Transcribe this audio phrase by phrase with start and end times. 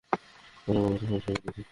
[0.67, 1.61] আমরা বড় একটা সমস্যায় পড়েছি।